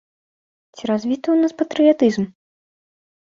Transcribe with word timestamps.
Ці 0.77 0.83
развіты 0.91 1.27
ў 1.33 1.37
нас 1.45 1.53
патрыятызм? 1.61 2.23